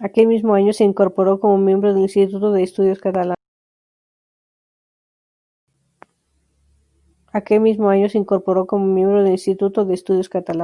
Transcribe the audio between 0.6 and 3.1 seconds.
se incorporó como miembro del Instituto de Estudios